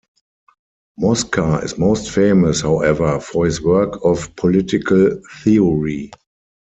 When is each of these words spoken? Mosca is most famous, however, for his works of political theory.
Mosca 0.97 1.59
is 1.61 1.77
most 1.77 2.09
famous, 2.09 2.61
however, 2.61 3.19
for 3.19 3.45
his 3.45 3.61
works 3.61 3.99
of 4.03 4.35
political 4.35 5.21
theory. 5.43 6.09